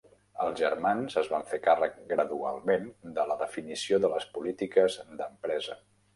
[0.43, 5.81] Els germans es van fer càrrec gradualment de la definició de les polítiques d'empresa.